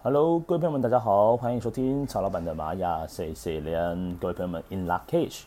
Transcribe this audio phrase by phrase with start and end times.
[0.00, 4.16] Hello，各位朋友们，大家好，欢迎收听曹老板的玛雅 C C 连。
[4.18, 5.40] 各位朋友们，In luckage。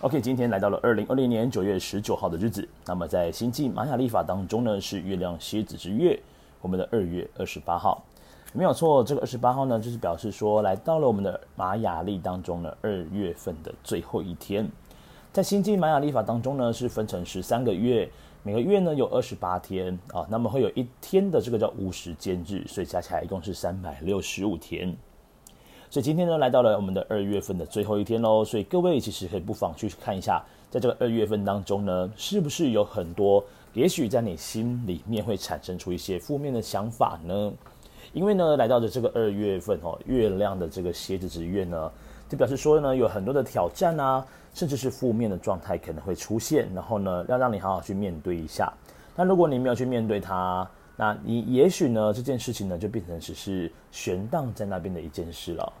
[0.00, 2.66] OK，今天来到了二零二零年九月十九号的日子。
[2.86, 6.16] 那么在星际玛雅历法当中呢，是月亮蝎子之月，
[6.62, 8.00] 我们的二月二十八号，
[8.52, 9.02] 没有错。
[9.02, 14.70] 这个二十八号呢，就是表示说来到了我们的玛雅历当中的二月份的最后一天。
[15.32, 18.08] 在星际玛雅历法当中呢，是分成十三个月。
[18.42, 24.96] 每个月呢有二十八天啊，那么会有一天的这个叫无时间日，所以加起来一共是三百六十五天。
[25.90, 33.44] 所以今天呢来到了我们的二月份的最后一天喽，所以各位其实可以不妨去看一下，在这个二月份当中呢，是不是有很多
[33.74, 37.52] 也许在你心里面会产生出一些负面的想法呢？
[38.14, 41.92] 因为呢来到的这个二月份哦，月亮的这个蝎子之月呢，
[42.30, 44.24] 就表示说呢有很多的挑战啊。
[44.52, 48.68] 甚至是负面的状态可能会出现，然后呢，要让你好好去面对一下。
[49.14, 55.72] 那如果你没有去面对它，那你也许呢这件事情呢就变成只是悬荡在那边的一件事了。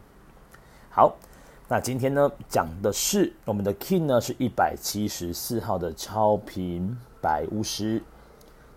[0.88, 1.12] 好，
[1.66, 8.00] 那今天呢讲的是我们的 King 呢是一百七十四号的超频白巫师。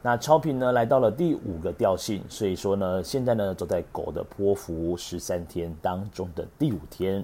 [0.02, 7.24] 那超频呢来到了第五个调性，所以说呢现在呢走在狗的波符十三天当中的第五天。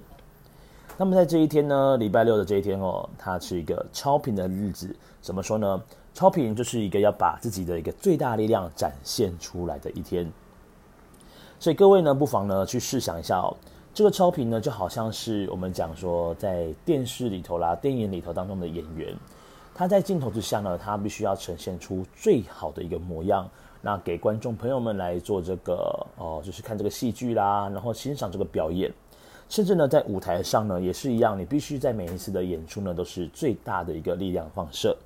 [1.00, 4.94] 那么在这一天呢，礼拜六的这一天哦，它是一个超频的日子。
[5.22, 5.82] 怎么说呢？
[6.12, 10.30] 超频就是一个要把自己的一个最大力量展现出来的一天。
[11.58, 13.56] 所以各位呢，不妨呢去试想一下哦，
[13.94, 19.16] 这个超频呢，就好像是我们讲说在电视里头啦、电影里头当中的演员，
[19.74, 23.48] 他在镜头之下呢，他必须要呈现出最好的一个模样，
[23.80, 28.92] 那给观众朋友们来做这个哦，就是看这个戏剧啦，然后欣赏这个表演。
[29.50, 34.96] 甚至呢，在舞台上呢，也是一样，你必须在每一次的演出呢，都是最大的一个力量放射。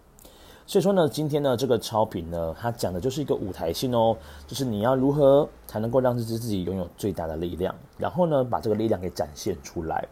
[0.66, 4.14] 所以说呢，今天呢，这个超频呢，它讲的就是一个舞台性哦，
[4.46, 10.06] 就是你要如何才能够让自己自己拥有最大的力量，然后呢，把这个力量给展现出来。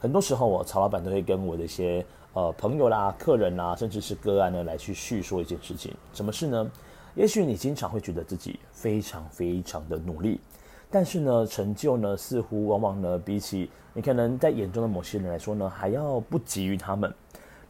[0.00, 5.94] 很多时候，我曹老板都会跟我的一些呃朋友啦、客人啦，甚至是个案呢，来去叙说一件事情。
[6.12, 6.68] 什么事呢？
[7.14, 10.40] 也许你经常会觉得自己非常非常的努力。
[10.90, 17.12] 但是呢，成就呢，似乎往往呢，比起你可能在眼中的某些人来说呢，还要不及于他们。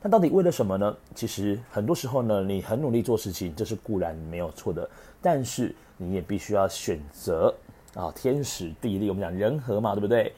[0.03, 0.97] 那到底为了什么呢？
[1.15, 4.89] 其实很多时候呢，你很努力做事情，这是固然没有错的。
[5.21, 7.55] 但是你也必须要选择
[7.95, 10.33] 啊，天时地利，我们讲人和嘛，对不对？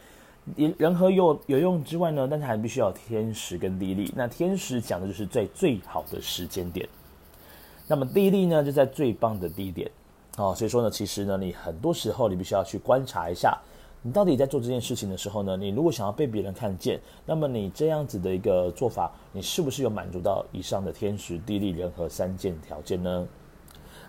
[0.56, 4.12] 人人和有有用之外呢，但是还必须要天时跟地利。
[4.16, 6.88] 那天时讲的就是在最好的时间点，
[7.86, 9.88] 那么地利呢，就在最棒的地点。
[10.38, 13.54] 哦，所以说呢，其实呢，你很多时候你必须要去观察一下，
[14.00, 23.26] 你到底在做这件事情的时候呢，你如果想要被别人看见，那么你这样子的一个做法，你是不是有满足到以上的天时地利人和三件条件呢？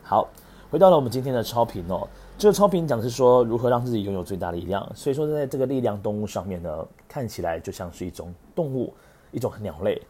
[0.01, 0.25] 好，
[0.71, 2.07] 回到了我们今天的超频哦，
[2.37, 8.93] 这个超频讲的是说如何让自己拥有最大的力量，所以说在这个力量动物上面呢，看起来就像是一种动物，
[9.31, 10.01] 一种鸟类，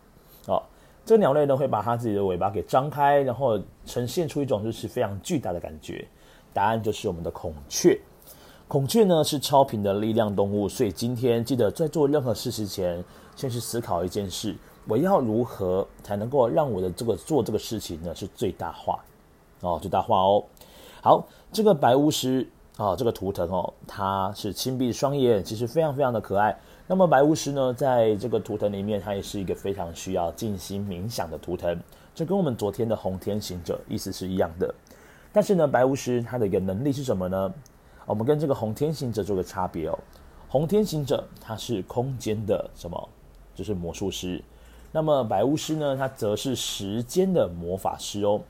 [0.46, 0.62] 哦。
[1.06, 6.08] 这鸟类呢，会把它自己的尾巴给张开，然后呈现出一种就是非常巨大的感觉。
[6.54, 8.00] 答案就是我们的孔雀。
[8.68, 13.04] 孔雀呢是超频的力量动物，所以今天记得在做任何事情前，
[13.36, 14.56] 先去思考一件事：
[14.88, 19.04] 我要如何才能够让我的这个做这个事情呢是最大化？
[19.60, 20.44] 哦，最大化哦。
[21.02, 22.48] 好，这个白巫师
[22.78, 26.58] 啊，这个图腾哦，它是轻闭双眼，其实非常非常的可爱。
[26.86, 31.80] 那么白巫师呢，在这个图腾里面，它也是一个非常需要静心冥想的图腾，
[32.14, 34.76] 这跟我们昨天的红天行者意思是一样的。
[35.32, 37.54] 但是呢，白巫师它的一个能力是什么呢？
[38.06, 39.98] 我们跟这个红天行者做个差别哦。
[40.50, 43.10] 红天行者他是空间的什么？
[43.56, 44.44] 就是魔术师。
[44.92, 48.42] 那么白巫师呢，他则是时间的魔法师哦。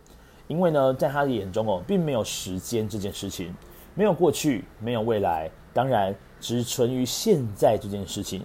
[0.48, 3.54] 因为呢，在他的眼中哦，并没有时间这件事情，
[3.94, 6.14] 没有过去，没有未来，当然。
[6.44, 8.44] 只存于现在这件事情，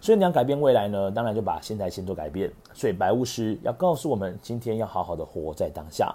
[0.00, 2.52] 所以你要改变未来呢，当然就把现在先做改变。
[2.74, 6.12] 所以白巫师要告诉我们，今天要好好的活在当下。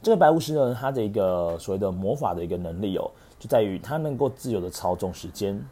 [0.00, 5.62] 这个白巫师呢，他的一个所谓的魔法的一个能力哦，就在于他能够自由的操纵时间。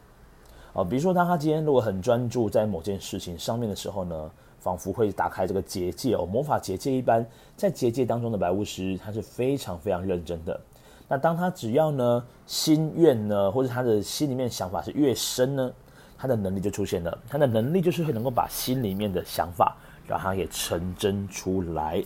[0.73, 7.25] 啊，比如说当他今天如果很专注在某件事情上面的时候呢，仿佛会打开这个结界哦，魔法结界一般，
[7.55, 10.61] 在结界当中的白巫师，他是非常非常认真的。
[11.07, 15.71] 那当他只要呢心愿呢，或者他的心里面想法是越深呢，
[16.17, 17.17] 他的能力就出现了。
[17.29, 22.03] 他的能力就是会能够把心里面的想法让它给成真出来。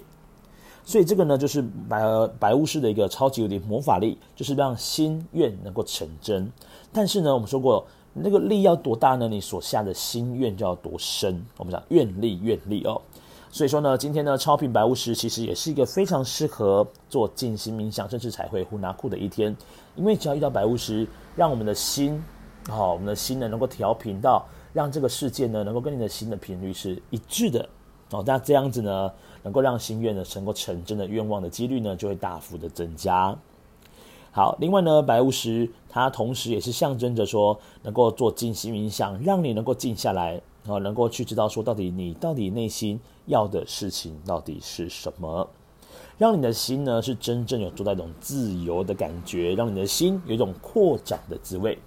[0.84, 2.04] 所以这个呢，就是白
[2.40, 6.52] 白巫师的一个超级有敌魔法力，就是让心愿能够成真。
[6.92, 9.28] 但是呢，我们说过那个力要多大呢？
[9.28, 11.46] 你所下的心愿就要多深。
[11.58, 13.02] 我们讲愿力愿力哦。
[13.54, 19.54] 所以说呢，今天呢，超频白巫师其实也是一个非常适合做静心冥想，甚至彩绘呼拿库的一天。
[19.98, 21.06] 因为只要遇到白巫师，
[21.36, 22.24] 让我们的心，
[22.70, 27.68] 好、哦，我们的心呢能够调频到，让这个世界呢能够跟你的心的频率是一致的。
[28.12, 29.12] 哦，那这样子呢，
[29.44, 33.38] 能够让心愿呢能够成真的愿望的几率呢就会大幅的增加。
[34.32, 40.42] 好，另外呢，白巫师它同时也是象征着说，能够做静心冥想，让你能够静下来。
[40.68, 45.50] 啊能够去知道说，到底你到底内心要的事情到底是什么，
[46.20, 51.80] 让你的心呢是真正有做到一种自由的感觉，让你的心有一种扩展的滋味。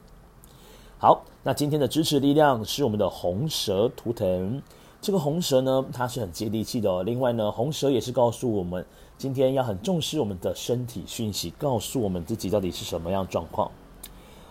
[0.99, 4.61] 好，那今天的支持力量是我们的红蛇图腾。
[5.01, 7.03] 这个红蛇呢，它是很接地气的。
[7.05, 8.85] 另外呢，红蛇也是告诉我们，
[9.17, 13.71] 今天要很重视我们的身体讯息，告诉我们自己到底是什么样状况。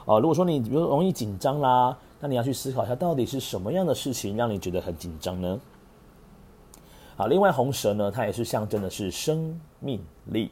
[0.06, 1.98] 哦，如果说你比如容易紧张啦。
[2.24, 5.60] 那你要去思考一下，到底是什么样的事情让你觉得很紧张呢？
[7.18, 10.50] 好，另外红蛇呢，它也是象征的是生命力，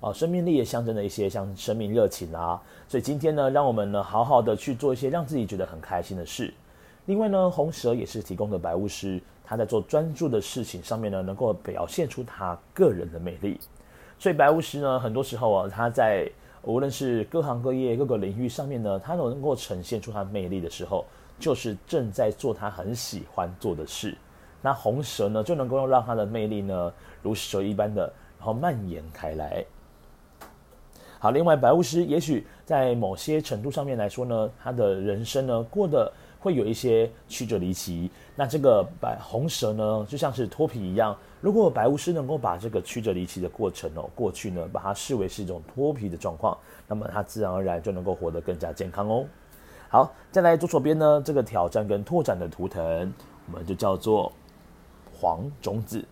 [0.00, 2.60] 哦，生命力也象征着一些像生命热情啊。
[2.86, 6.52] 所以今天呢，让我们呢好好的去做一些让自己觉得很开心的事。
[7.06, 13.58] 另外呢，红蛇也是提供的白巫师，他在做专注的事情上面呢，能够表现出他个人的魅力。
[14.18, 16.30] 所以白巫师呢，很多时候啊，他在
[16.62, 21.04] 无论是各行各业各个领域上面呢，他都能够呈现出他魅力的时候，
[21.38, 24.16] 就是正在做他很喜欢做的事。
[24.60, 26.92] 那红蛇呢，就能够让他的魅力呢，
[27.22, 29.64] 如蛇一般的，然后蔓延开来。
[31.18, 38.10] 好，另外白巫师也许在某些程度上面来说呢，他的人生呢，过得会有一些曲折离奇。
[38.34, 41.16] 那这个白红蛇呢，就像是脱皮一样。
[41.40, 46.56] 如果白巫师能够把这个曲折离奇的过程哦，过去呢，把它视为是一种脱皮的状况，
[46.88, 49.24] 那么他自然而然就能够活得更加健康哦。
[49.88, 53.12] 好，再来左手边呢，这个挑战跟拓展的图腾，
[53.46, 54.32] 我们就叫做
[55.12, 56.04] 黄种子。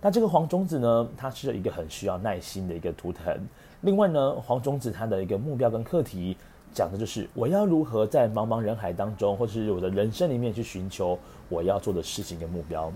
[0.00, 3.46] 那这个黄种子呢，它是一个很需要耐心的一个图腾。
[3.80, 6.36] 另外呢，黄种子它的一个目标跟课题，
[6.72, 11.18] 讲的就是我要如何在茫茫人海当中，或者是我的人生里面去寻求
[11.48, 12.92] 我要做的事情跟目标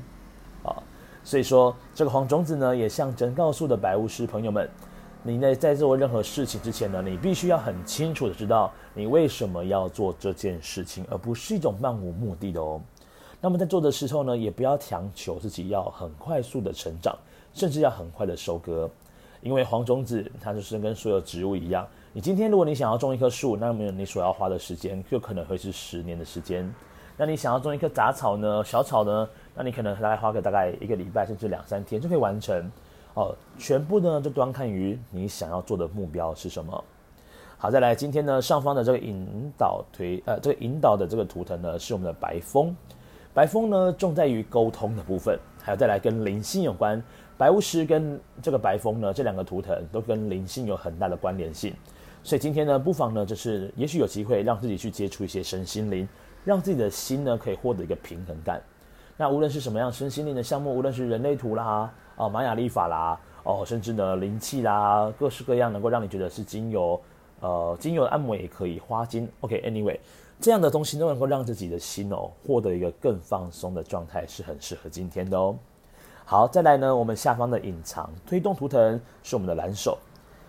[0.63, 0.77] 啊。
[1.25, 4.69] 所以说，这个黄种子呢，也象征告诉的白巫师朋友们，
[5.23, 12.81] 你在在做任何事情之前呢，你必须要很清楚的知道你为什么要做这件事情，而不是一种漫无目的的哦。
[13.41, 17.17] 那么在做的时候呢，也不要强求自己要很快速的成长，
[17.55, 18.91] 甚至要很快的收割，
[19.43, 26.73] 因为黄种子它就是跟所有植物一样，你今天如果你想要种一棵树，那么你所要花的时间就可能会是十年的时间。
[27.17, 28.65] 那你想要种一棵杂草呢？
[28.65, 29.29] 小草呢？
[29.55, 32.71] 那你可能大概花个大概一个礼拜，甚至两三天就可以完成。
[33.15, 36.85] 哦，全部呢就端看于你想要做的目标是什么。
[37.59, 42.75] 好，再来今天呢上方的这个引导推呃这个引导的这个图腾呢是我们的白风。
[43.35, 47.03] 白风呢重在于沟通的部分，还有再来跟灵性有关。
[47.39, 51.75] 白巫师跟这个白风呢这两个图腾都跟灵性有很大的关联性，
[52.23, 56.07] 所以今天呢不妨呢就是也许有机会让自己去接触一些身心灵。
[56.45, 58.61] 让自己的心呢可以获得一个平衡感。
[59.17, 67.01] 那无论是什么样身心灵的项目，无论是人类图啦、哦玛雅历法啦、哦甚至呢灵气啦，各式各样能够让你觉得是精油，
[67.39, 69.29] 呃精油按摩也可以，花精。
[69.39, 69.97] ，OK，Anyway
[70.43, 75.57] 这样的东西都能够让自己的心哦获得一个更放松的状态，是很适合今天的哦。
[76.25, 79.97] 好，再来呢，我们下方的隐藏推动图腾是我们的蓝手。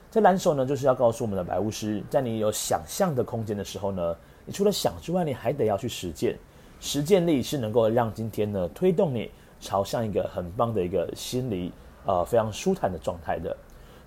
[0.09, 4.15] 这蓝手呢就是要告诉我们的白巫师，在你有想象的空间的时候呢。
[4.45, 6.37] 你除了想之外，你还得要去实践。
[6.81, 9.31] 实践力是能够让今天呢推动你
[9.61, 11.71] 朝向一个很棒的一个心理
[12.05, 13.55] 呃非常舒坦的状态的。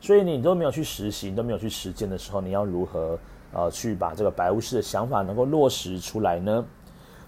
[0.01, 3.19] 所以你都没有去实行，都没有去实践的时候，你要如何
[3.53, 6.65] 呃去把这个白巫师的想法能够落实出来呢？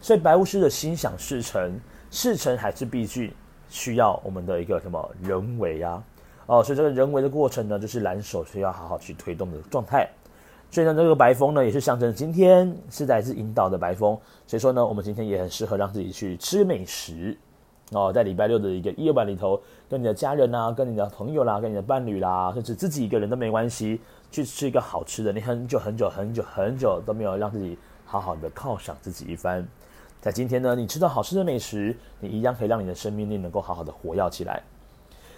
[0.01, 3.33] 所以白巫师的心想事成，事成还是必须
[3.69, 6.03] 需要我们的一个什么人为啊？
[6.47, 10.09] 哦，所以这个人为的过程呢，就是蓝手需要好好去推动的状态。
[10.71, 14.17] 所以呢，这个白风呢，也是象征今天是来自引导的白风。
[14.47, 17.37] 所以说呢，我们今天也很适合让自己去吃美食
[17.93, 23.99] 哦，在礼拜六的一个夜晚里头，跟你的家人啊，跟你的朋友啦，跟你的伴侣啦，甚至自己一个人都没关系，
[24.31, 25.33] 去吃一个好吃的。
[25.33, 29.67] 你很久很久很久很久都没有让自己好好的犒赏自己一番，
[30.21, 34.63] 在今天呢，你吃到好吃的美食，你一样可以让你的生命力能够好好的活跃起来。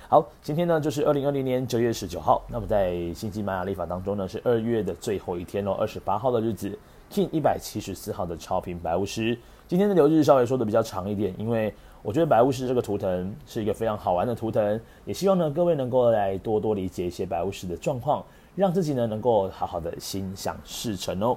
[0.09, 2.43] 好，今天呢就是二零二零年九月十九号。
[2.49, 6.77] 那么在星际玛雅历法当中呢，是二月的最后一天哦，二十八号的日子
[7.13, 9.39] ，King 一百七十四号的超频白巫师。
[9.69, 18.25] 今天的流日稍微说的比较长一点，因为我觉得白巫师这个图腾是一个非常好玩的图腾，也希望呢各位能够来多多理解一些白巫师的状况，
[18.57, 21.37] 让自己呢能够好好的心想事成哦。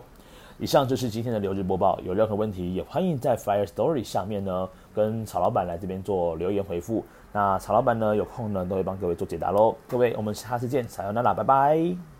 [0.60, 7.04] 以上就是今天的流日播报，有任何问题也欢迎在 Fire Story 上面呢跟曹老板来这边做留言回复。
[7.34, 9.76] 那曹老板呢有空呢都会帮各位做解答喽。
[9.90, 12.13] 各位，我们下次见，撒由那拉，拜拜。